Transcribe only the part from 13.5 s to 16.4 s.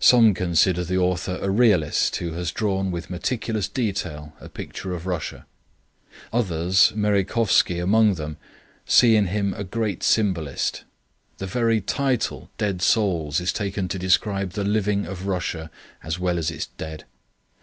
taken to describe the living of Russia as well